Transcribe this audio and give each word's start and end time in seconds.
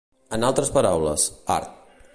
En 0.37 0.45
altres 0.47 0.71
paraules, 0.79 1.27
art. 1.59 1.79